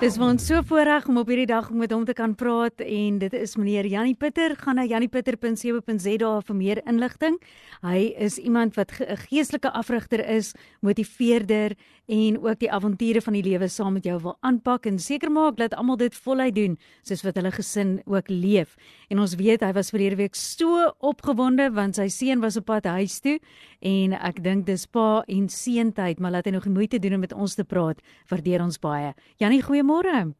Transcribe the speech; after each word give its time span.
Dis 0.00 0.14
ons 0.16 0.40
so 0.40 0.56
voorreg 0.64 1.04
om 1.12 1.18
op 1.20 1.28
hierdie 1.28 1.50
dag 1.50 1.66
met 1.76 1.92
hom 1.92 2.06
te 2.08 2.14
kan 2.16 2.32
praat 2.32 2.80
en 2.80 3.18
dit 3.20 3.34
is 3.36 3.52
meneer 3.60 3.84
Janie 3.84 4.14
Pieter. 4.16 4.54
Gaan 4.56 4.78
na 4.80 4.86
janiepieter.co.za 4.88 6.30
vir 6.46 6.56
meer 6.56 6.80
inligting. 6.88 7.36
Hy 7.84 8.14
is 8.16 8.38
iemand 8.40 8.78
wat 8.80 8.96
'n 8.96 9.16
geestelike 9.28 9.68
afrigter 9.68 10.24
is, 10.24 10.54
motiveerder 10.80 11.76
en 12.08 12.38
ook 12.42 12.58
die 12.58 12.70
avonture 12.72 13.20
van 13.20 13.32
die 13.32 13.42
lewe 13.42 13.68
saam 13.68 13.92
met 13.92 14.04
jou 14.04 14.18
wil 14.22 14.36
aanpak 14.40 14.86
en 14.86 14.98
seker 14.98 15.30
maak 15.30 15.56
dat 15.56 15.74
almal 15.74 15.96
dit 15.96 16.14
voluit 16.14 16.54
doen 16.54 16.78
soos 17.02 17.22
wat 17.22 17.36
hulle 17.36 17.52
gesin 17.54 18.00
ook 18.06 18.28
leef. 18.28 18.76
En 19.10 19.18
ons 19.18 19.34
weet 19.34 19.60
hy 19.60 19.72
was 19.72 19.90
verlede 19.90 20.16
week 20.16 20.34
so 20.34 20.90
opgewonde 20.98 21.70
want 21.70 21.94
sy 21.94 22.08
seun 22.08 22.40
was 22.40 22.56
op 22.56 22.64
pad 22.64 22.84
huis 22.84 23.20
toe 23.20 23.38
en 23.80 24.12
ek 24.12 24.42
dink 24.42 24.66
dis 24.66 24.86
pa 24.86 25.22
en 25.28 25.48
seun 25.48 25.92
tyd, 25.92 26.18
maar 26.20 26.30
laat 26.30 26.46
hy 26.46 26.52
nog 26.52 26.64
die 26.64 26.72
moeite 26.72 26.98
doen 26.98 27.14
om 27.14 27.20
met 27.20 27.32
ons 27.32 27.54
te 27.54 27.64
praat. 27.64 28.00
Waardeer 28.28 28.62
ons 28.62 28.78
baie. 28.78 29.14
Janie, 29.38 29.62
goeiemôre. 29.90 30.34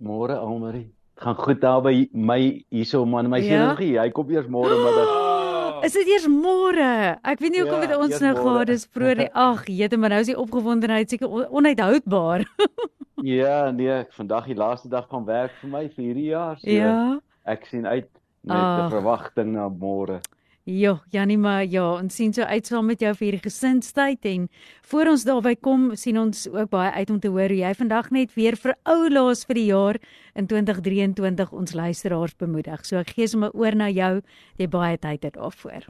Môre 0.00 0.34
Almarie. 0.38 0.90
Gaan 1.16 1.34
goed 1.36 1.60
daar 1.60 1.80
by 1.82 2.08
my 2.12 2.64
hierso 2.70 3.04
man, 3.06 3.30
my 3.30 3.38
Ja? 3.40 3.74
nie. 3.78 3.96
Hy 3.98 4.10
kom 4.10 4.30
eers 4.30 4.46
môre 4.46 4.68
middag. 4.76 5.84
Is 5.84 5.92
dit 5.92 6.08
eers 6.08 6.26
môre? 6.26 7.18
Ek 7.24 7.38
weet 7.40 7.52
nie 7.52 7.60
hoekom 7.60 7.80
Ja, 7.82 7.86
dit 7.86 7.96
ons 7.96 8.20
nou 8.20 8.34
gehad 8.34 8.68
is 8.68 8.86
vroeër. 8.86 9.30
Ag, 9.32 9.64
jete, 9.80 9.96
maar 9.96 10.10
nou 10.10 10.20
is 10.20 10.26
die 10.26 10.36
opgewondenheid 10.38 11.08
seker 11.10 11.28
on- 11.28 11.48
onhoudbaar. 11.48 12.44
Ja, 13.24 13.70
nee, 13.70 14.04
vandag 14.12 14.44
die 14.44 14.54
laaste 14.54 14.88
dag 14.92 15.08
van 15.08 15.24
werk 15.24 15.50
vir 15.62 15.70
my 15.70 15.88
vir 15.88 16.04
hierdie 16.04 16.26
jaar. 16.34 16.58
So 16.60 16.68
ja. 16.68 17.18
ek 17.48 17.64
sien 17.64 17.86
uit 17.86 18.10
met. 18.44 18.52
'n 18.84 18.90
verwagting 18.92 19.54
na 19.54 19.68
môre. 19.70 20.20
Ja, 20.66 20.96
Janie, 21.14 21.36
maar 21.38 21.64
ja, 21.64 21.84
ons 21.94 22.16
sien 22.18 22.32
so 22.34 22.42
uit 22.42 22.66
saam 22.66 22.88
met 22.90 22.98
jou 22.98 23.12
vir 23.14 23.24
hierdie 23.28 23.44
gesinstyd 23.44 24.24
en 24.26 24.48
voor 24.90 25.12
ons 25.12 25.22
daarby 25.22 25.52
kom, 25.62 25.84
sien 25.94 26.16
ons 26.18 26.40
ook 26.50 26.72
baie 26.72 26.88
uit 26.90 27.10
om 27.14 27.20
te 27.22 27.30
hoor 27.30 27.52
hoe 27.54 27.60
jy 27.60 27.70
vandag 27.78 28.08
net 28.10 28.32
weer 28.34 28.56
vir 28.58 28.72
ou 28.90 29.04
laas 29.06 29.44
vir 29.46 29.60
die 29.60 29.68
jaar 29.68 29.98
in 30.34 30.48
2023 30.50 31.52
ons 31.54 31.74
luisteraars 31.78 32.34
bemoedig. 32.42 32.82
So 32.82 32.98
ek 32.98 33.12
gee 33.14 33.28
sommer 33.30 33.54
oor 33.54 33.78
na 33.78 33.86
jou, 33.94 34.16
jy 34.58 34.66
baie 34.72 34.98
tyd 34.98 35.28
het 35.28 35.38
daarvoor. 35.38 35.86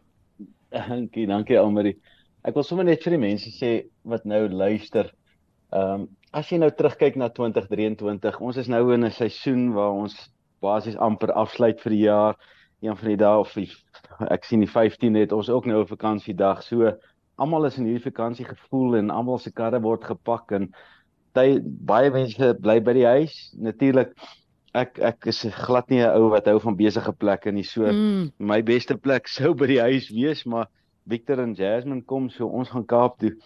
Dankie, 0.76 1.24
dankie 1.32 1.56
Almarie. 1.56 1.94
Ek 2.44 2.60
wil 2.60 2.68
sommer 2.68 2.84
net 2.84 3.00
vir 3.08 3.16
die 3.16 3.22
mense 3.24 3.54
sê 3.56 3.72
wat 4.04 4.28
nou 4.28 4.42
luister. 4.52 5.08
Ehm 5.72 6.02
um, 6.02 6.06
as 6.36 6.52
jy 6.52 6.60
nou 6.60 6.68
terugkyk 6.68 7.16
na 7.16 7.30
2023, 7.32 8.42
ons 8.44 8.60
is 8.60 8.68
nou 8.68 8.82
in 8.92 9.08
'n 9.08 9.10
seisoen 9.10 9.72
waar 9.72 9.96
ons 10.04 10.28
basies 10.60 11.00
amper 11.00 11.32
afsluit 11.32 11.80
vir 11.80 11.96
die 11.96 12.04
jaar. 12.04 12.36
Een 12.84 12.96
van 12.96 13.08
die 13.08 13.16
dae 13.16 13.38
of 13.40 13.54
die, 13.56 13.70
ek 14.30 14.44
sien 14.44 14.60
die 14.60 14.70
15 14.70 15.14
het 15.14 15.32
ons 15.32 15.48
ook 15.50 15.66
nou 15.66 15.80
'n 15.82 15.86
vakansiedag. 15.86 16.62
So 16.62 16.92
almal 17.38 17.66
is 17.66 17.78
in 17.78 17.84
hierdie 17.84 18.10
vakansiegevoel 18.10 18.96
en 18.96 19.10
almal 19.10 19.38
se 19.38 19.50
karre 19.52 19.80
word 19.80 20.04
gepak 20.04 20.52
en 20.52 20.72
ty, 21.34 21.60
baie 21.62 22.10
mense 22.10 22.54
bly 22.60 22.80
by 22.80 22.92
die 22.92 23.06
huis. 23.06 23.54
Natuurlik 23.58 24.12
ek 24.74 24.98
ek 24.98 25.26
is 25.26 25.44
glad 25.66 25.88
nie 25.90 26.00
'n 26.02 26.16
ou 26.16 26.30
wat 26.30 26.46
hou 26.46 26.58
van 26.60 26.76
besige 26.76 27.12
plekke 27.12 27.52
nie. 27.52 27.62
So 27.64 27.82
Mm. 27.92 28.32
my 28.38 28.62
beste 28.62 28.96
plek 28.96 29.28
sou 29.38 29.54
by 29.54 29.66
die 29.66 29.80
huis 29.80 30.10
wees, 30.10 30.44
maar 30.46 30.66
Victor 31.08 31.38
en 31.40 31.54
Jasmine 31.54 32.02
kom 32.02 32.28
so 32.30 32.46
ons 32.46 32.68
gaan 32.68 32.86
Kaap 32.86 33.18
toe. 33.18 33.36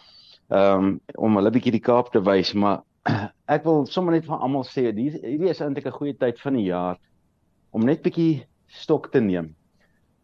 Um 0.50 1.00
om 1.16 1.36
hulle 1.36 1.50
bietjie 1.50 1.72
die 1.72 1.80
Kaap 1.80 2.12
te 2.12 2.20
wys, 2.20 2.54
maar 2.54 2.82
ek 3.48 3.64
wil 3.64 3.86
sommer 3.86 4.12
net 4.12 4.24
van 4.24 4.40
almal 4.40 4.64
sê 4.64 4.92
hierdie 4.92 5.48
is 5.50 5.60
eintlik 5.60 5.86
'n 5.86 5.92
goeie 5.98 6.14
tyd 6.18 6.40
van 6.40 6.54
die 6.54 6.64
jaar 6.64 6.98
om 7.72 7.82
net 7.84 8.02
bietjie 8.02 8.44
stok 8.68 9.10
te 9.12 9.20
neem. 9.20 9.54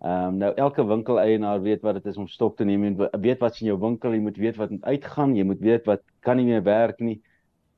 Um 0.05 0.37
nou 0.37 0.51
elke 0.61 0.85
winkeleienaar 0.85 1.63
weet 1.65 1.81
wat 1.83 1.97
dit 1.97 2.11
is 2.11 2.19
om 2.21 2.29
stok 2.29 2.59
te 2.59 2.65
neem. 2.69 2.85
Jy 2.85 2.91
moet 2.97 3.17
weet 3.23 3.41
wat's 3.41 3.63
in 3.63 3.71
jou 3.71 3.79
winkel, 3.81 4.13
jy 4.13 4.21
moet 4.21 4.37
weet 4.37 4.59
wat 4.61 4.71
moet 4.75 4.85
uitgaan, 4.85 5.37
jy 5.37 5.47
moet 5.49 5.63
weet 5.65 5.89
wat 5.89 6.03
kan 6.21 6.37
nie 6.37 6.45
meer 6.45 6.63
werk 6.67 7.01
nie. 7.01 7.21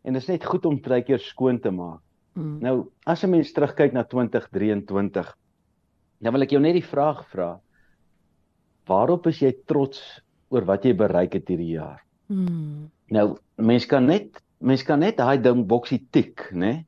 En 0.03 0.17
dit 0.17 0.23
is 0.23 0.29
net 0.29 0.45
goed 0.45 0.67
om 0.67 0.81
baie 0.83 1.05
keer 1.07 1.23
skoon 1.23 1.61
te 1.63 1.71
maak. 1.71 2.03
Mm. 2.35 2.59
Nou, 2.63 2.75
as 3.07 3.25
'n 3.25 3.31
mens 3.31 3.53
terugkyk 3.53 3.93
na 3.93 4.03
2023, 4.03 5.37
dan 6.21 6.33
wil 6.33 6.43
ek 6.43 6.51
jou 6.51 6.61
net 6.61 6.75
die 6.75 6.91
vraag 6.91 7.25
vra. 7.31 7.61
Waarop 8.87 9.27
is 9.27 9.41
jy 9.41 9.53
trots 9.67 10.23
oor 10.51 10.65
wat 10.65 10.85
jy 10.85 10.95
bereik 10.95 11.35
het 11.35 11.49
hierdie 11.49 11.79
jaar? 11.79 12.03
Mm. 12.27 12.91
Nou, 13.11 13.39
mens 13.57 13.87
kan 13.87 14.07
net 14.07 14.43
mens 14.61 14.83
kan 14.83 14.99
net 14.99 15.17
daai 15.17 15.39
ding 15.39 15.67
boksie 15.67 16.09
tik, 16.11 16.51
né? 16.53 16.85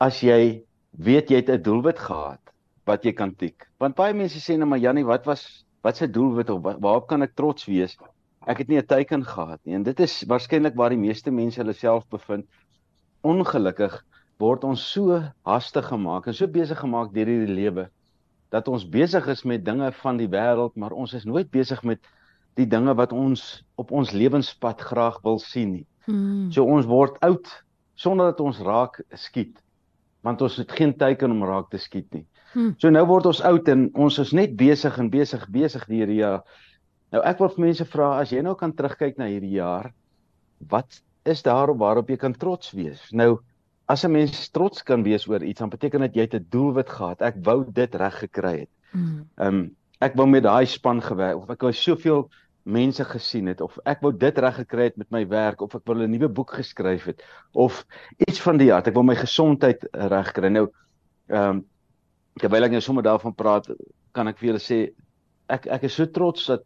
As 0.00 0.20
jy 0.20 0.64
weet 0.98 1.30
jy 1.30 1.36
het 1.36 1.48
'n 1.48 1.62
doelwit 1.62 1.98
gehad 1.98 2.44
wat 2.86 3.04
jy 3.04 3.12
kan 3.12 3.34
tik. 3.34 3.68
Want 3.80 3.94
baie 3.96 4.14
mense 4.14 4.38
sê 4.40 4.56
nou 4.58 4.66
maar 4.68 4.78
Jannie, 4.82 5.04
wat 5.04 5.24
was 5.26 5.64
wat 5.84 5.96
se 5.96 6.06
doelwit 6.08 6.50
of 6.50 6.62
wa- 6.62 6.78
waarop 6.80 7.06
kan 7.08 7.22
ek 7.22 7.34
trots 7.36 7.66
wees? 7.66 7.96
Ek 8.46 8.58
het 8.58 8.68
nie 8.68 8.78
'n 8.78 8.86
teiken 8.86 9.24
gehad 9.24 9.60
nie. 9.64 9.74
En 9.74 9.82
dit 9.82 10.00
is 10.00 10.24
waarskynlik 10.28 10.74
waar 10.76 10.90
die 10.90 10.98
meeste 10.98 11.30
mense 11.30 11.60
hulle 11.60 11.72
self 11.72 12.04
bevind. 12.08 12.46
Ongelukkig 13.22 14.02
word 14.38 14.64
ons 14.64 14.82
so 14.92 15.22
hastig 15.46 15.86
gemaak 15.88 16.26
en 16.26 16.34
so 16.34 16.46
besig 16.46 16.78
gemaak 16.78 17.12
deur 17.14 17.26
hierdie 17.26 17.54
lewe 17.54 17.88
dat 18.50 18.68
ons 18.68 18.84
besig 18.88 19.26
is 19.26 19.42
met 19.44 19.64
dinge 19.64 19.90
van 19.92 20.16
die 20.16 20.28
wêreld, 20.28 20.76
maar 20.76 20.92
ons 20.92 21.12
is 21.14 21.24
nooit 21.24 21.50
besig 21.50 21.82
met 21.82 21.98
die 22.54 22.66
dinge 22.66 22.94
wat 22.94 23.12
ons 23.12 23.64
op 23.76 23.90
ons 23.90 24.12
lewenspad 24.12 24.80
graag 24.80 25.16
wil 25.24 25.38
sien 25.38 25.72
nie. 25.72 25.86
Mm. 26.06 26.52
So 26.52 26.64
ons 26.64 26.86
word 26.86 27.18
oud 27.20 27.48
sonder 27.96 28.26
dat 28.30 28.40
ons 28.40 28.60
raak 28.60 29.00
skiet. 29.14 29.58
Want 30.22 30.40
ons 30.42 30.56
het 30.56 30.70
geen 30.72 30.94
teiken 30.96 31.30
om 31.30 31.42
raak 31.44 31.70
te 31.70 31.78
skiet 31.78 32.12
nie. 32.14 32.26
Hmm. 32.54 32.74
So 32.78 32.90
nou 32.90 33.04
word 33.06 33.26
ons 33.26 33.42
oud 33.42 33.68
en 33.68 33.88
ons 33.94 34.18
is 34.22 34.32
net 34.32 34.56
besig 34.56 34.98
en 34.98 35.10
besig 35.10 35.48
besig 35.50 35.86
die 35.90 36.02
hierdie 36.02 36.20
jaar. 36.22 36.44
Nou 37.14 37.22
ek 37.26 37.40
wil 37.42 37.50
vir 37.54 37.66
mense 37.66 37.86
vra 37.90 38.18
as 38.20 38.32
jy 38.34 38.42
nou 38.42 38.54
kan 38.58 38.72
terugkyk 38.72 39.18
na 39.18 39.26
hierdie 39.30 39.56
jaar, 39.58 39.92
wat 40.70 41.00
is 41.28 41.42
daarop 41.42 41.78
waarop 41.82 42.10
jy 42.10 42.16
kan 42.20 42.34
trots 42.34 42.72
wees? 42.76 43.02
Nou 43.12 43.40
as 43.86 44.04
'n 44.04 44.12
mens 44.12 44.48
trots 44.48 44.82
kan 44.82 45.02
wees 45.02 45.26
oor 45.28 45.42
iets, 45.42 45.60
dan 45.60 45.68
beteken 45.68 46.00
dit 46.00 46.16
jy 46.16 46.22
het 46.22 46.34
'n 46.34 46.46
doelwit 46.50 46.88
gehad. 46.88 47.22
Ek 47.22 47.34
wou 47.42 47.64
dit 47.68 47.94
reg 47.94 48.18
gekry 48.18 48.58
het. 48.60 48.70
Mm. 48.92 49.28
Ehm 49.36 49.48
um, 49.54 49.76
ek 50.00 50.14
wou 50.16 50.26
met 50.26 50.42
daai 50.42 50.66
span 50.66 51.00
gewerk 51.00 51.36
of 51.36 51.50
ek 51.50 51.62
wou 51.62 51.72
soveel 51.72 52.28
mense 52.64 53.04
gesien 53.04 53.46
het 53.46 53.60
of 53.60 53.78
ek 53.84 54.00
wou 54.02 54.12
dit 54.12 54.38
reg 54.38 54.56
gekry 54.56 54.84
het 54.84 54.96
met 54.96 55.10
my 55.10 55.26
werk 55.28 55.60
of 55.60 55.74
ek 55.74 55.82
wou 55.84 55.96
'n 55.96 56.10
nuwe 56.10 56.28
boek 56.28 56.54
geskryf 56.54 57.04
het 57.04 57.22
of 57.52 57.84
iets 58.18 58.40
van 58.40 58.56
die 58.56 58.72
aard. 58.72 58.88
Ek 58.88 58.94
wou 58.94 59.04
my 59.04 59.14
gesondheid 59.14 59.84
reg 59.92 60.32
kry. 60.32 60.48
Nou 60.48 60.68
ehm 61.28 61.50
um, 61.50 61.64
terwyl 62.40 62.64
ek 62.64 62.72
nou 62.72 62.80
sommer 62.80 63.04
daarvan 63.06 63.34
praat, 63.34 63.68
kan 64.12 64.28
ek 64.28 64.38
vir 64.38 64.48
julle 64.52 64.62
sê 64.62 64.78
ek 65.48 65.66
ek 65.66 65.84
is 65.84 65.94
so 65.94 66.06
trots 66.06 66.46
dat 66.46 66.62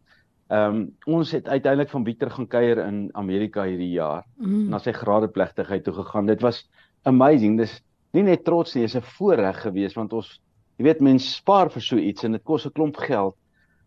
ehm 0.50 0.74
um, 0.76 0.84
ons 1.18 1.30
het 1.32 1.48
uiteindelik 1.48 1.90
van 1.90 2.04
Victor 2.04 2.30
gaan 2.30 2.46
kuier 2.48 2.78
in 2.86 3.10
Amerika 3.14 3.64
hierdie 3.68 3.92
jaar 3.92 4.24
Mm. 4.38 4.68
na 4.70 4.78
sy 4.78 4.92
gradeplegtigheid 4.92 5.84
toe 5.84 5.92
gegaan. 5.94 6.26
Dit 6.26 6.40
was 6.42 6.62
amazing. 7.04 7.58
Dis 7.58 7.82
nie 8.12 8.22
net 8.22 8.44
trots 8.44 8.74
nie, 8.74 8.82
dis 8.86 8.96
'n 8.96 9.02
voorreg 9.18 9.60
geweest 9.62 9.96
want 9.96 10.12
ons 10.12 10.40
jy 10.78 10.84
weet 10.84 11.00
mense 11.00 11.28
spaar 11.28 11.68
vir 11.70 11.82
so 11.82 11.96
iets 11.96 12.24
en 12.24 12.32
dit 12.32 12.44
kos 12.44 12.64
'n 12.66 12.70
klomp 12.72 12.96
geld. 12.96 13.34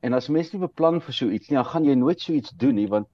En 0.03 0.13
as 0.13 0.29
mense 0.29 0.53
nie 0.53 0.61
beplan 0.67 1.01
vir 1.01 1.13
so 1.13 1.25
iets 1.29 1.49
nie, 1.49 1.55
dan 1.57 1.65
gaan 1.65 1.85
jy 1.85 1.95
nooit 1.95 2.19
so 2.19 2.33
iets 2.33 2.51
doen 2.51 2.75
nie 2.75 2.87
want 2.87 3.07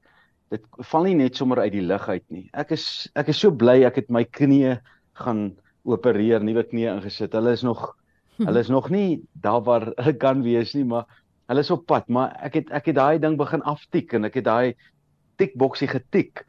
dit 0.50 0.62
val 0.92 1.04
nie 1.04 1.16
net 1.16 1.36
sommer 1.36 1.60
uit 1.60 1.72
die 1.72 1.82
lug 1.82 2.10
uit 2.10 2.24
nie. 2.30 2.50
Ek 2.54 2.72
is 2.72 3.10
ek 3.16 3.30
is 3.30 3.38
so 3.40 3.52
bly 3.52 3.84
ek 3.86 3.96
het 3.96 4.10
my 4.10 4.24
knie 4.24 4.78
gaan 5.16 5.56
opereer, 5.86 6.44
nuwe 6.44 6.64
knie 6.64 6.88
ingesit. 6.88 7.34
Hulle 7.34 7.52
is 7.52 7.64
nog 7.64 7.96
hulle 8.38 8.60
is 8.60 8.70
nog 8.70 8.90
nie 8.94 9.22
daar 9.34 9.64
waar 9.64 9.90
hulle 9.96 10.14
kan 10.18 10.44
wees 10.46 10.74
nie, 10.78 10.86
maar 10.86 11.06
hulle 11.48 11.64
is 11.64 11.72
op 11.72 11.86
pad, 11.88 12.08
maar 12.10 12.36
ek 12.44 12.62
het 12.62 12.72
ek 12.76 12.92
het 12.92 12.98
daai 13.00 13.20
ding 13.24 13.38
begin 13.40 13.64
aftik 13.64 14.14
en 14.14 14.28
ek 14.28 14.40
het 14.42 14.48
daai 14.48 14.76
tikboksie 15.38 15.88
getik. 15.88 16.46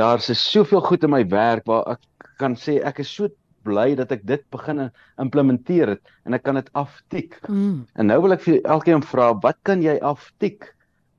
Daar's 0.00 0.30
soveel 0.38 0.80
goed 0.80 1.04
in 1.04 1.12
my 1.12 1.24
werk 1.28 1.66
waar 1.68 1.96
ek 1.96 2.32
kan 2.40 2.56
sê 2.56 2.80
ek 2.84 3.02
is 3.04 3.12
so 3.12 3.28
bly 3.64 3.94
dat 3.98 4.12
ek 4.14 4.24
dit 4.26 4.42
begin 4.52 4.88
implementeer 5.20 5.96
het 5.96 6.12
en 6.24 6.34
ek 6.36 6.44
kan 6.46 6.56
dit 6.56 6.70
aftik. 6.78 7.36
Mm. 7.48 7.84
En 7.94 8.08
nou 8.08 8.20
wil 8.24 8.36
ek 8.36 8.44
vir 8.46 8.60
elkeen 8.64 9.04
vra, 9.04 9.32
wat 9.44 9.60
kan 9.68 9.84
jy 9.84 9.98
aftik? 10.00 10.72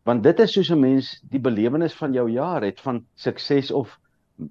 Want 0.09 0.23
dit 0.25 0.39
is 0.41 0.53
soos 0.55 0.71
'n 0.71 0.81
mens 0.81 1.19
die 1.29 1.39
belewenis 1.39 1.93
van 1.93 2.13
jou 2.13 2.27
jaar 2.29 2.63
het 2.65 2.81
van 2.81 3.05
sukses 3.15 3.71
of 3.71 3.99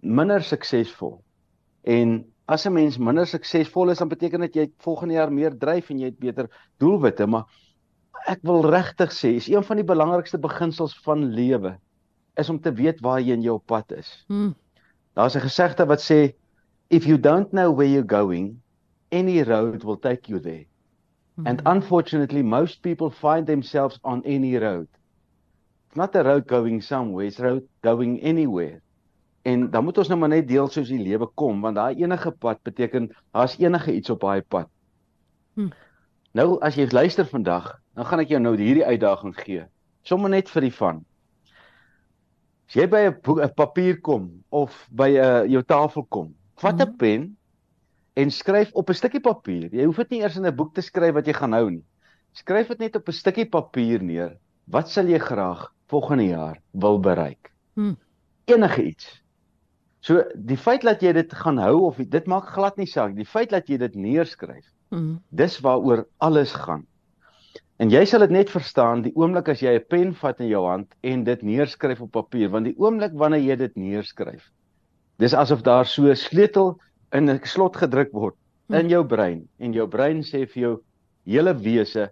minder 0.02 0.42
suksesvol. 0.42 1.20
En 1.82 2.29
as 2.50 2.66
'n 2.66 2.72
mens 2.74 2.98
minder 2.98 3.26
suksesvol 3.26 3.90
is, 3.90 3.98
dan 3.98 4.08
beteken 4.10 4.40
dit 4.40 4.54
jy 4.54 4.62
het 4.66 4.74
volgende 4.82 5.14
jaar 5.14 5.32
meer 5.32 5.54
dryf 5.58 5.90
en 5.90 5.98
jy 5.98 6.10
het 6.10 6.18
beter 6.18 6.48
doelwitte, 6.82 7.26
maar 7.26 7.46
ek 8.26 8.42
wil 8.42 8.66
regtig 8.66 9.12
sê, 9.14 9.36
is 9.38 9.48
een 9.48 9.62
van 9.64 9.78
die 9.78 9.86
belangrikste 9.86 10.38
beginsels 10.38 10.96
van 11.04 11.30
lewe 11.34 11.78
is 12.36 12.50
om 12.50 12.60
te 12.60 12.72
weet 12.72 13.00
waar 13.00 13.20
jy 13.20 13.36
in 13.38 13.46
jou 13.46 13.58
pad 13.58 13.92
is. 13.92 14.24
Mm. 14.28 14.54
Daar's 15.14 15.36
'n 15.36 15.46
gesegde 15.46 15.86
wat 15.86 16.02
sê 16.02 16.34
if 16.88 17.06
you 17.06 17.18
don't 17.18 17.50
know 17.50 17.74
where 17.76 17.90
you're 17.90 18.16
going, 18.16 18.60
any 19.12 19.42
road 19.42 19.84
will 19.84 19.98
take 19.98 20.28
you 20.28 20.40
there. 20.40 20.66
And 21.44 21.62
unfortunately, 21.64 22.42
most 22.42 22.82
people 22.82 23.10
find 23.10 23.46
themselves 23.46 23.98
on 24.02 24.22
any 24.24 24.58
road. 24.58 24.88
It's 25.86 25.96
not 25.96 26.14
a 26.14 26.22
road 26.22 26.46
going 26.46 26.82
somewhere, 26.82 27.26
it's 27.26 27.40
a 27.40 27.44
road 27.44 27.68
going 27.82 28.20
anywhere. 28.20 28.82
En 29.42 29.70
dan 29.70 29.84
moet 29.84 29.98
ons 29.98 30.08
nou 30.08 30.18
maar 30.20 30.28
net 30.28 30.48
deel 30.48 30.68
soos 30.68 30.88
die 30.88 31.00
lewe 31.00 31.26
kom, 31.34 31.60
want 31.64 31.78
daai 31.78 32.02
enige 32.02 32.30
pad 32.30 32.60
beteken 32.62 33.08
daar's 33.32 33.56
enige 33.58 33.94
iets 33.94 34.10
op 34.10 34.20
daai 34.20 34.42
pad. 34.42 34.68
Hm. 35.54 35.70
Nou 36.36 36.58
as 36.62 36.76
jy 36.76 36.86
luister 36.90 37.26
vandag, 37.26 37.72
dan 37.94 38.06
gaan 38.06 38.22
ek 38.22 38.34
jou 38.34 38.40
nou 38.40 38.52
hierdie 38.56 38.84
uitdaging 38.84 39.34
gee. 39.38 39.64
Sommige 40.02 40.34
net 40.36 40.52
vir 40.52 40.68
die 40.68 40.74
van. 40.76 41.00
As 42.68 42.76
jy 42.78 42.86
by 42.86 43.00
'n 43.08 43.50
papier 43.56 44.00
kom 44.00 44.44
of 44.48 44.86
by 44.90 45.08
'n 45.08 45.24
uh, 45.24 45.44
jou 45.50 45.62
tafel 45.62 46.04
kom, 46.08 46.34
vat 46.56 46.74
'n 46.78 46.86
-hmm. 46.86 46.96
pen 46.96 47.36
en 48.14 48.30
skryf 48.30 48.70
op 48.72 48.90
'n 48.90 48.94
stukkie 48.94 49.20
papier. 49.20 49.74
Jy 49.74 49.84
hoef 49.84 49.96
dit 49.96 50.10
nie 50.10 50.20
eers 50.20 50.36
in 50.36 50.46
'n 50.46 50.54
boek 50.54 50.74
te 50.74 50.80
skryf 50.80 51.14
wat 51.14 51.26
jy 51.26 51.32
gaan 51.32 51.52
hou 51.52 51.70
nie. 51.70 51.84
Skryf 52.32 52.68
dit 52.68 52.78
net 52.78 52.96
op 52.96 53.08
'n 53.08 53.12
stukkie 53.12 53.48
papier 53.48 54.02
neer. 54.02 54.36
Wat 54.66 54.88
sal 54.88 55.06
jy 55.06 55.18
graag 55.18 55.72
volgende 55.88 56.26
jaar 56.26 56.60
wil 56.72 57.00
bereik? 57.00 57.50
Hmm. 57.74 57.96
Enige 58.44 58.82
iets. 58.82 59.19
So 60.00 60.22
die 60.34 60.56
feit 60.56 60.82
dat 60.82 61.02
jy 61.04 61.12
dit 61.12 61.32
gaan 61.42 61.58
hou 61.60 61.80
of 61.90 61.96
dit 61.96 62.26
maak 62.26 62.48
glad 62.54 62.78
nie 62.80 62.88
saak. 62.88 63.14
Die 63.16 63.28
feit 63.28 63.50
dat 63.50 63.68
jy 63.68 63.76
dit 63.82 63.94
neerskryf. 63.94 64.64
Hmm. 64.90 65.20
Dis 65.28 65.58
waaroor 65.60 66.06
alles 66.18 66.54
gaan. 66.56 66.86
En 67.80 67.88
jy 67.92 68.02
sal 68.04 68.24
dit 68.26 68.32
net 68.34 68.50
verstaan 68.52 69.04
die 69.06 69.12
oomblik 69.16 69.48
as 69.48 69.62
jy 69.64 69.72
'n 69.78 69.86
pen 69.88 70.14
vat 70.14 70.40
in 70.40 70.48
jou 70.48 70.66
hand 70.66 70.88
en 71.02 71.24
dit 71.24 71.42
neerskryf 71.42 72.00
op 72.04 72.10
papier, 72.12 72.50
want 72.52 72.68
die 72.68 72.76
oomblik 72.76 73.12
wanneer 73.16 73.40
jy 73.40 73.56
dit 73.56 73.76
neerskryf, 73.76 74.50
dis 75.18 75.34
asof 75.34 75.62
daar 75.62 75.86
so 75.86 76.10
'n 76.10 76.16
sleutel 76.16 76.78
in 77.12 77.30
'n 77.30 77.40
slot 77.44 77.76
gedruk 77.76 78.12
word 78.12 78.36
in 78.68 78.88
jou 78.88 79.04
brein 79.04 79.48
en 79.58 79.72
jou 79.72 79.86
brein 79.88 80.22
sê 80.22 80.46
vir 80.46 80.62
jou 80.62 80.74
hele 81.24 81.54
wese 81.54 82.10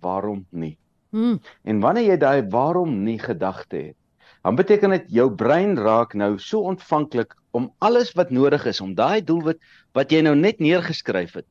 waarom 0.00 0.46
nie. 0.50 0.76
Hmm. 1.12 1.38
En 1.64 1.80
wanneer 1.80 2.10
jy 2.10 2.16
daai 2.16 2.42
waarom 2.50 3.04
nie 3.04 3.18
gedagte 3.18 3.76
het, 3.76 3.96
dan 4.44 4.56
beteken 4.60 4.90
dit 4.90 5.10
jou 5.18 5.30
brein 5.32 5.74
raak 5.80 6.14
nou 6.14 6.38
so 6.38 6.60
ontvanklik 6.68 7.34
om 7.52 7.72
alles 7.78 8.12
wat 8.18 8.30
nodig 8.30 8.66
is 8.66 8.80
om 8.80 8.94
daai 8.94 9.24
doelwit 9.24 9.58
wat 9.96 10.12
jy 10.12 10.20
nou 10.22 10.34
net 10.36 10.60
neergeskryf 10.60 11.40
het 11.40 11.48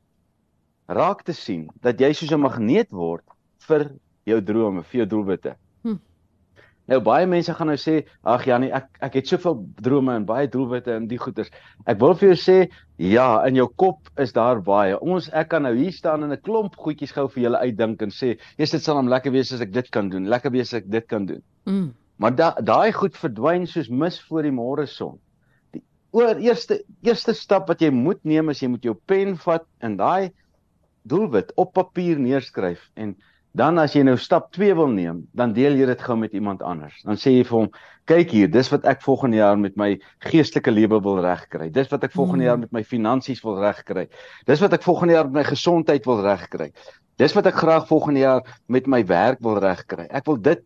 raak 0.88 1.24
te 1.24 1.34
sien 1.34 1.68
dat 1.82 2.00
jy 2.00 2.14
soos 2.14 2.32
'n 2.32 2.40
magneet 2.40 2.92
word 2.92 3.24
vir 3.68 3.92
jou 4.26 4.42
drome, 4.42 4.84
vir 4.84 5.04
jou 5.04 5.08
doelwitte. 5.08 5.56
Hm. 5.84 5.98
Nou 6.88 7.00
baie 7.00 7.26
mense 7.28 7.54
gaan 7.54 7.68
nou 7.68 7.78
sê, 7.78 8.06
"Ag 8.24 8.46
Janie, 8.46 8.72
ek 8.72 8.88
ek 9.02 9.14
het 9.14 9.28
soveel 9.28 9.66
drome 9.82 10.16
en 10.16 10.26
baie 10.26 10.48
doelwitte 10.48 10.92
en 10.92 11.08
die 11.08 11.18
goeters." 11.18 11.50
Ek 11.86 12.00
wil 12.00 12.14
vir 12.14 12.30
jou 12.30 12.36
sê, 12.36 12.72
ja, 12.98 13.46
in 13.46 13.56
jou 13.56 13.68
kop 13.68 14.10
is 14.18 14.34
daar 14.34 14.62
baie. 14.62 15.00
Ons 15.00 15.30
ek 15.30 15.50
kan 15.50 15.64
nou 15.64 15.76
hier 15.76 15.92
staan 15.92 16.24
en 16.24 16.32
'n 16.32 16.42
klomp 16.42 16.76
goedjies 16.76 17.12
gou 17.12 17.28
vir 17.28 17.44
julle 17.44 17.60
uitdink 17.60 18.02
en 18.02 18.10
sê, 18.10 18.38
"Eers 18.58 18.72
dit 18.72 18.82
sal 18.82 18.98
hom 18.98 19.08
lekker 19.08 19.32
wees 19.32 19.54
as 19.54 19.62
ek 19.62 19.72
dit 19.72 19.90
kan 19.90 20.10
doen. 20.10 20.28
Lekker 20.28 20.52
wees 20.52 20.74
as 20.74 20.82
ek 20.82 20.90
dit 20.90 21.08
kan 21.08 21.26
doen." 21.26 21.42
Hm. 21.66 21.92
Maar 22.22 22.36
daai 22.36 22.62
da, 22.62 22.80
goed 22.92 23.18
verdwyn 23.18 23.68
soos 23.68 23.90
mis 23.90 24.20
voor 24.28 24.48
die 24.48 24.54
môre 24.54 24.86
son. 24.88 25.20
Die 25.74 25.84
oor 26.12 26.40
eerste 26.42 26.84
eerste 27.02 27.34
stap 27.34 27.68
wat 27.72 27.82
jy 27.82 27.90
moet 27.92 28.22
neem 28.24 28.50
is 28.54 28.62
jy 28.62 28.70
moet 28.74 28.86
jou 28.86 28.96
pen 29.10 29.38
vat 29.46 29.66
en 29.80 29.98
daai 29.98 30.32
doelwit 31.04 31.52
op 31.60 31.74
papier 31.74 32.20
neerskryf 32.22 32.86
en 32.96 33.16
Dan 33.54 33.78
as 33.78 33.94
jy 33.94 34.02
nou 34.02 34.16
stap 34.18 34.48
2 34.58 34.74
wil 34.80 34.88
neem, 34.90 35.20
dan 35.38 35.52
deel 35.54 35.76
jy 35.78 35.86
dit 35.86 36.00
gou 36.02 36.16
met 36.18 36.32
iemand 36.34 36.64
anders. 36.66 36.96
Dan 37.06 37.20
sê 37.22 37.36
jy 37.36 37.44
vir 37.46 37.58
hom, 37.60 37.68
"Kyk 38.10 38.32
hier, 38.34 38.48
dis 38.50 38.70
wat 38.72 38.86
ek 38.86 39.04
volgende 39.06 39.38
jaar 39.38 39.58
met 39.58 39.78
my 39.78 40.00
geestelike 40.26 40.72
lewe 40.72 41.00
wil 41.00 41.22
regkry. 41.22 41.70
Dis 41.70 41.92
wat 41.92 42.04
ek 42.04 42.12
volgende 42.12 42.46
jaar 42.46 42.58
hmm. 42.58 42.62
met 42.62 42.72
my 42.72 42.84
finansies 42.84 43.44
wil 43.44 43.62
regkry. 43.62 44.08
Dis 44.48 44.60
wat 44.60 44.74
ek 44.74 44.82
volgende 44.82 45.14
jaar 45.14 45.26
met 45.26 45.34
my 45.34 45.44
gesondheid 45.44 46.06
wil 46.06 46.22
regkry. 46.22 46.72
Dis 47.18 47.34
wat 47.34 47.46
ek 47.46 47.54
graag 47.54 47.88
volgende 47.88 48.20
jaar 48.20 48.42
met 48.68 48.88
my 48.88 49.06
werk 49.06 49.38
wil 49.40 49.60
regkry. 49.60 50.08
Ek 50.10 50.26
wil 50.26 50.42
dit 50.42 50.66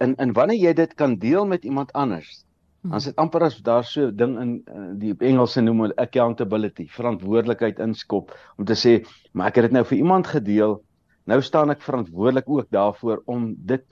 in 0.00 0.14
in 0.16 0.32
wanneer 0.32 0.58
jy 0.58 0.72
dit 0.74 0.94
kan 0.94 1.16
deel 1.20 1.46
met 1.46 1.64
iemand 1.64 1.92
anders, 1.92 2.44
dan 2.82 2.96
is 2.96 3.04
dit 3.10 3.16
amper 3.20 3.44
as 3.44 3.58
daar 3.62 3.84
so 3.84 4.06
'n 4.08 4.16
ding 4.16 4.38
in 4.40 4.52
die 4.98 5.14
Engelse 5.18 5.60
noem 5.60 5.80
hulle 5.80 5.96
accountability, 5.96 6.86
verantwoordelikheid 6.88 7.78
inskop 7.78 8.32
om 8.56 8.64
te 8.64 8.74
sê, 8.74 9.06
"Maar 9.32 9.46
ek 9.48 9.54
het 9.56 9.64
dit 9.64 9.72
nou 9.72 9.84
vir 9.84 9.98
iemand 9.98 10.26
gedeel." 10.26 10.82
Nou 11.26 11.42
staan 11.42 11.70
ek 11.70 11.82
verantwoordelik 11.82 12.48
ook 12.48 12.66
daarvoor 12.70 13.22
om 13.26 13.54
dit 13.56 13.84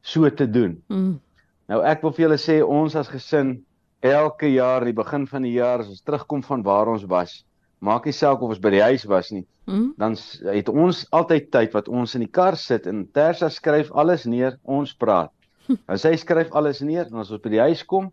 so 0.00 0.28
te 0.30 0.50
doen. 0.50 0.82
Mm. 0.88 1.20
Nou 1.66 1.82
ek 1.84 2.02
wil 2.02 2.12
vir 2.12 2.24
julle 2.24 2.38
sê 2.38 2.62
ons 2.66 2.94
as 2.96 3.08
gesin 3.08 3.64
elke 4.00 4.48
jaar 4.52 4.84
die 4.84 4.92
begin 4.92 5.26
van 5.26 5.42
die 5.42 5.52
jaar 5.52 5.80
as 5.80 5.88
ons 5.88 6.02
terugkom 6.02 6.42
van 6.42 6.62
waar 6.62 6.88
ons 6.88 7.04
was, 7.04 7.44
maak 7.80 8.06
nie 8.06 8.14
saak 8.16 8.42
of 8.42 8.52
ons 8.54 8.62
by 8.62 8.72
die 8.74 8.82
huis 8.84 9.04
was 9.08 9.30
nie. 9.34 9.44
Mm. 9.66 9.92
Dan 10.00 10.16
het 10.52 10.68
ons 10.68 11.04
altyd 11.16 11.50
tyd 11.54 11.76
wat 11.76 11.88
ons 11.88 12.14
in 12.14 12.24
die 12.24 12.32
kar 12.32 12.56
sit 12.60 12.86
en 12.90 13.06
Tersa 13.16 13.50
skryf 13.50 13.90
alles 13.92 14.26
neer, 14.28 14.58
ons 14.64 14.94
praat. 14.94 15.32
En 15.90 15.98
sy 16.00 16.16
skryf 16.18 16.50
alles 16.56 16.80
neer 16.82 17.06
en 17.06 17.22
as 17.22 17.30
ons 17.30 17.42
by 17.42 17.52
die 17.52 17.62
huis 17.62 17.84
kom, 17.86 18.10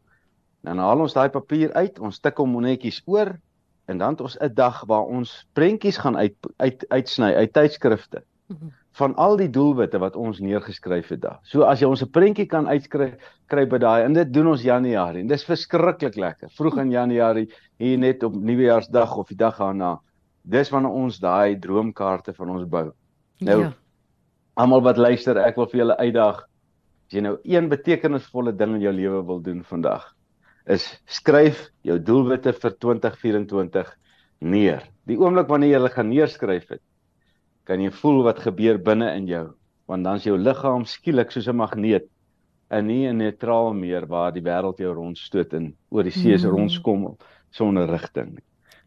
dan 0.68 0.80
haal 0.84 1.02
ons 1.02 1.16
daai 1.16 1.30
papier 1.34 1.74
uit, 1.74 2.00
ons 2.00 2.20
tik 2.20 2.38
hom 2.38 2.58
netjies 2.62 3.02
oor 3.06 3.34
en 3.88 4.02
dan 4.02 4.16
het 4.16 4.22
ons 4.22 4.38
'n 4.42 4.54
dag 4.54 4.84
waar 4.86 5.08
ons 5.08 5.46
prentjies 5.54 5.98
gaan 5.98 6.18
uit 6.18 6.36
uit 6.58 6.86
uitsny 6.90 7.34
uit 7.34 7.54
tydskrifte 7.54 8.24
van 8.98 9.14
al 9.22 9.38
die 9.38 9.50
doelwitte 9.54 10.00
wat 10.02 10.16
ons 10.18 10.40
neergeskryf 10.42 11.12
het 11.14 11.22
daar. 11.22 11.40
So 11.46 11.68
as 11.70 11.82
jy 11.82 11.88
ons 11.88 12.04
'n 12.04 12.12
prentjie 12.12 12.48
kan 12.48 12.68
uitskryf 12.68 13.16
kry 13.48 13.66
by 13.66 13.78
daai 13.78 14.04
en 14.06 14.14
dit 14.14 14.34
doen 14.34 14.48
ons 14.48 14.62
Januarie 14.62 15.22
en 15.22 15.28
dis 15.28 15.46
verskriklik 15.46 16.16
lekker. 16.16 16.50
Vroeg 16.50 16.78
in 16.78 16.92
Januarie 16.92 17.48
hier 17.78 17.98
net 17.98 18.24
op 18.24 18.34
Nuwejaarsdag 18.34 19.18
of 19.18 19.28
die 19.28 19.38
dag 19.38 19.58
daarna. 19.58 20.00
Dis 20.44 20.70
wanneer 20.70 20.92
ons 20.92 21.20
daai 21.20 21.60
droomkaarte 21.60 22.34
van 22.34 22.50
ons 22.50 22.68
bou. 22.70 22.92
Nou 23.40 23.62
ja. 23.62 23.74
almal 24.56 24.82
wat 24.82 24.98
luister, 24.98 25.38
ek 25.38 25.56
wil 25.56 25.68
vir 25.68 25.80
julle 25.80 25.98
uitdaag 25.98 26.38
as 27.08 27.14
jy 27.14 27.22
nou 27.22 27.38
een 27.44 27.70
betekenisvolle 27.70 28.56
ding 28.58 28.76
in 28.76 28.82
jou 28.82 28.94
lewe 28.94 29.26
wil 29.26 29.40
doen 29.40 29.64
vandag 29.64 30.18
is 30.68 30.84
skryf 31.08 31.70
jou 31.88 31.98
doelwitte 32.00 32.54
vir 32.54 32.76
2024 32.84 33.94
neer. 34.40 34.84
Die 35.08 35.18
oomblik 35.20 35.48
wanneer 35.48 35.72
jy 35.72 35.80
hulle 35.80 35.94
gaan 35.94 36.10
neerskryf 36.12 36.68
het, 36.74 36.84
kan 37.68 37.82
jy 37.84 37.92
voel 38.02 38.24
wat 38.24 38.40
gebeur 38.40 38.80
binne 38.80 39.10
in 39.16 39.28
jou 39.28 39.48
want 39.88 40.04
dan 40.04 40.20
is 40.20 40.28
jou 40.28 40.38
liggaam 40.38 40.86
skielik 40.86 41.32
soos 41.32 41.48
'n 41.48 41.56
magneet 41.56 42.08
en 42.70 42.88
nie 42.88 43.08
'n 43.08 43.18
neutraal 43.18 43.74
meer 43.74 44.08
waar 44.08 44.32
die 44.34 44.44
wêreld 44.44 44.78
jou 44.78 44.94
rondstoot 44.94 45.54
en 45.54 45.74
oor 45.90 46.04
die 46.04 46.12
see 46.12 46.38
se 46.38 46.48
mm. 46.48 46.54
rondskom 46.54 47.18
sonder 47.50 47.88
rigting. 47.88 48.40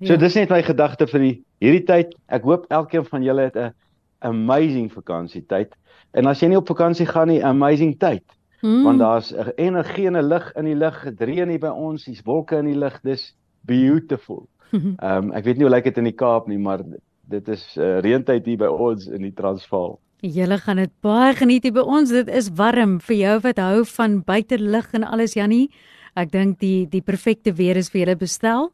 So 0.03 0.12
ja. 0.12 0.19
dis 0.19 0.35
net 0.35 0.50
my 0.50 0.62
gedagte 0.62 1.06
vir 1.06 1.21
die 1.21 1.37
hierdie 1.61 1.85
tyd. 1.85 2.15
Ek 2.29 2.43
hoop 2.43 2.67
elkeen 2.69 3.05
van 3.05 3.23
julle 3.23 3.49
het 3.49 3.56
'n 3.56 3.73
amazing 4.19 4.93
vakansietyd. 4.93 5.75
En 6.12 6.27
as 6.27 6.41
jy 6.41 6.49
nie 6.49 6.59
op 6.59 6.69
vakansie 6.69 7.06
gaan 7.06 7.29
nie, 7.29 7.44
amazing 7.44 7.99
tyd. 7.99 8.25
Mm. 8.61 8.85
Want 8.85 8.99
daar's 8.99 9.32
'n 9.32 9.53
energie 9.56 10.06
en 10.06 10.17
'n 10.17 10.29
lig 10.29 10.53
in 10.56 10.65
die 10.65 10.77
lug, 10.77 11.05
gedreë 11.05 11.47
nie 11.47 11.59
by 11.59 11.69
ons, 11.69 12.05
hier's 12.05 12.23
wolke 12.25 12.56
in 12.56 12.67
die 12.67 12.79
lug. 12.79 13.00
Dis 13.03 13.35
beautiful. 13.65 14.49
Ehm 14.73 14.97
um, 15.00 15.32
ek 15.32 15.44
weet 15.44 15.56
nie 15.56 15.65
hoe 15.65 15.75
lyk 15.75 15.85
dit 15.85 15.99
in 15.99 16.05
die 16.05 16.17
Kaap 16.17 16.47
nie, 16.47 16.59
maar 16.59 16.85
dit 17.31 17.49
is 17.55 17.65
uh, 17.79 17.99
reëntyd 18.05 18.46
hier 18.46 18.60
by 18.65 18.70
ons 18.70 19.08
in 19.10 19.25
die 19.27 19.34
Transvaal. 19.37 19.99
Julle 20.20 20.58
gaan 20.60 20.82
dit 20.82 20.93
baie 21.05 21.32
geniet 21.39 21.65
hier 21.65 21.75
by 21.79 21.84
ons. 21.87 22.13
Dit 22.13 22.29
is 22.29 22.51
warm 22.58 22.99
vir 23.01 23.17
jou 23.17 23.37
wat 23.46 23.60
hou 23.63 23.84
van 23.94 24.20
buitelug 24.27 24.91
en 24.99 25.06
alles 25.08 25.37
Jannie. 25.39 25.70
Ek 26.19 26.32
dink 26.32 26.58
die 26.60 26.84
die 26.91 27.03
perfekte 27.05 27.55
weer 27.56 27.79
is 27.81 27.89
vir 27.93 28.05
julle 28.05 28.19
bestel. 28.20 28.69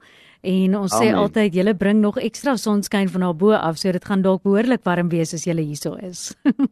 En 0.46 0.76
ons 0.78 0.92
Amen. 0.94 1.06
sê 1.06 1.14
altyd 1.16 1.54
julle 1.58 1.74
bring 1.78 2.02
nog 2.02 2.18
ekstra 2.22 2.56
sonskyn 2.60 3.08
van 3.12 3.26
daar 3.26 3.38
bo 3.38 3.54
af, 3.54 3.78
so 3.78 3.92
dit 3.92 4.04
gaan 4.04 4.22
dalk 4.22 4.44
behoorlik 4.46 4.84
warm 4.86 5.10
wees 5.10 5.34
as 5.34 5.46
julle 5.46 5.64
hierso 5.64 5.94
is. 6.02 6.32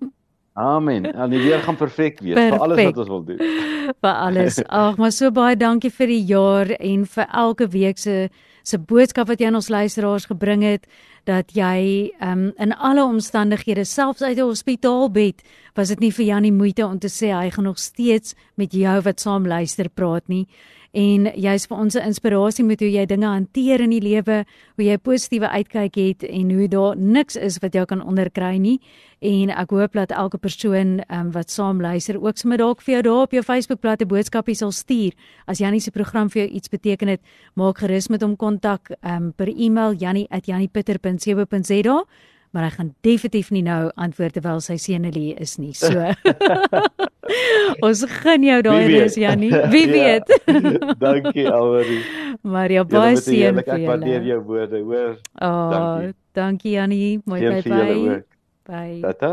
Amen. 0.55 1.09
En 1.11 1.31
die 1.31 1.41
weer 1.43 1.63
gaan 1.67 1.77
perfek 1.77 2.21
wees 2.23 2.35
perfect. 2.35 2.55
vir 2.55 2.63
alles 2.63 2.83
wat 2.85 2.99
ons 3.03 3.09
wil 3.11 3.25
doen. 3.31 3.41
vir 4.05 4.13
alles. 4.13 4.61
Ag, 4.65 4.99
maar 5.03 5.15
so 5.15 5.31
baie 5.35 5.57
dankie 5.59 5.91
vir 5.91 6.13
die 6.13 6.23
jaar 6.31 6.71
en 6.79 7.07
vir 7.17 7.27
elke 7.31 7.71
week 7.71 7.99
se 7.99 8.29
se 8.65 8.79
boodskap 8.81 9.29
wat 9.29 9.43
jy 9.43 9.51
aan 9.51 9.59
ons 9.59 9.69
luisteraars 9.69 10.25
gebring 10.31 10.63
het 10.65 10.87
dat 11.25 11.55
jy 11.57 12.13
um, 12.23 12.53
in 12.59 12.75
alle 12.75 13.05
omstandighede 13.05 13.85
selfs 13.85 14.23
uit 14.23 14.39
'n 14.39 14.51
hospitaalbed 14.51 15.43
was 15.75 15.89
dit 15.89 16.01
nie 16.01 16.13
vir 16.13 16.25
Janie 16.25 16.53
moeite 16.53 16.87
om 16.87 16.99
te 16.99 17.09
sê 17.09 17.33
hy 17.33 17.51
gaan 17.51 17.65
nog 17.65 17.79
steeds 17.79 18.35
met 18.55 18.73
jou 18.73 19.01
wat 19.01 19.21
saam 19.21 19.47
luister 19.47 19.89
praat 19.89 20.29
nie 20.29 20.47
en 20.95 21.27
jy's 21.35 21.67
vir 21.67 21.77
ons 21.77 21.97
'n 21.97 22.07
inspirasie 22.07 22.65
met 22.65 22.81
hoe 22.81 22.91
jy 22.91 23.07
dinge 23.07 23.27
hanteer 23.27 23.81
in 23.81 23.91
die 23.91 24.01
lewe, 24.01 24.45
hoe 24.77 24.85
jy 24.85 24.97
positiewe 24.97 25.49
uitkyk 25.49 25.95
het 25.95 26.23
en 26.23 26.51
hoe 26.51 26.69
daar 26.69 26.97
niks 26.97 27.37
is 27.37 27.59
wat 27.59 27.75
jou 27.75 27.85
kan 27.85 28.01
onderkry 28.01 28.57
nie. 28.59 28.81
En 29.21 29.51
ek 29.51 29.71
hoop 29.71 29.93
dat 29.93 30.11
elke 30.11 30.39
persoon 30.39 31.01
um, 31.11 31.31
wat 31.33 31.51
saam 31.51 31.81
luister 31.81 32.21
ook 32.21 32.37
sommer 32.37 32.59
dalk 32.59 32.83
vir 32.83 32.95
jou 32.95 33.03
daar 33.03 33.23
op 33.23 33.33
jou 33.33 33.43
Facebookblad 33.43 34.03
'n 34.03 34.09
boodskapie 34.09 34.55
sal 34.55 34.73
stuur. 34.73 35.13
As 35.47 35.59
Jannie 35.59 35.81
se 35.81 35.91
program 35.91 36.31
vir 36.31 36.43
jou 36.43 36.55
iets 36.55 36.69
beteken 36.69 37.09
het, 37.09 37.21
maak 37.55 37.79
gerus 37.79 38.09
met 38.09 38.23
hom 38.23 38.37
kontak 38.37 38.91
um, 39.03 39.33
per 39.33 39.49
e-mail 39.49 39.95
jannie@janniepitter.co.za 41.19 42.33
maar 42.55 42.63
hy 42.63 42.71
gaan 42.71 42.93
definitief 43.03 43.49
nie 43.51 43.65
nou 43.67 43.91
antwoord 43.99 44.37
terwyl 44.37 44.61
sy 44.63 44.77
seun 44.79 45.09
lê 45.11 45.33
is 45.43 45.57
nie. 45.59 45.73
So 45.75 45.91
Ons 47.87 48.05
gaan 48.21 48.45
jou 48.47 48.61
daai 48.63 48.85
rus 48.93 49.17
Jannie. 49.19 49.51
Wie 49.75 49.87
ja. 49.89 49.95
weet. 49.95 50.27
dankie 51.05 51.47
Almarie. 51.51 52.03
Maria 52.43 52.85
baie 52.85 53.17
seën 53.19 53.55
vir 53.59 53.65
julle. 53.65 53.81
Ek 53.81 53.89
waardeer 53.91 54.23
jou 54.31 54.41
woorde, 54.51 54.79
hoor. 54.85 55.13
Oh, 55.41 55.71
dankie. 55.75 56.13
Dankie 56.35 56.73
Jannie. 56.79 57.21
Mooi 57.25 57.41
bye 57.41 57.63
bye. 57.67 58.23
Bye. 58.69 59.01
Tata. 59.03 59.33